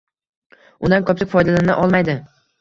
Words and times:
undan 0.87 1.05
ko‘pchilik 1.09 1.31
foydalana 1.35 1.77
olmaydi. 1.85 2.19